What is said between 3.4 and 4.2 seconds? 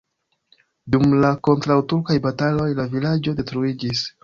detruiĝis.